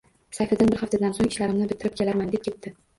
Sayfiddin 0.37 0.71
bir 0.71 0.81
haftadan 0.85 1.15
so‘ng 1.19 1.29
ishlarimni 1.35 1.71
bitirib 1.77 2.03
kelarman, 2.03 2.37
deb 2.37 2.47
ketdi 2.53 2.79